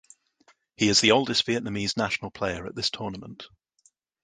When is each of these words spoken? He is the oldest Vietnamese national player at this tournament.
He 0.77 0.89
is 0.89 0.99
the 0.99 1.11
oldest 1.11 1.45
Vietnamese 1.45 1.95
national 1.95 2.31
player 2.31 2.65
at 2.65 2.73
this 2.73 2.89
tournament. 2.89 3.45